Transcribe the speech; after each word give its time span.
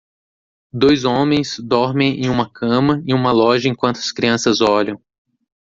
Dois 0.73 1.05
homens 1.05 1.59
dormem 1.59 2.25
em 2.25 2.27
uma 2.27 2.49
cama 2.51 3.03
em 3.05 3.13
uma 3.13 3.31
loja 3.31 3.69
enquanto 3.69 3.97
as 3.97 4.11
crianças 4.11 4.59
olham. 4.59 4.99